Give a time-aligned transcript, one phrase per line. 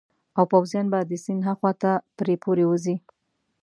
[0.37, 2.95] او پوځیان به د سیند هاخوا ته پرې پورې ووزي.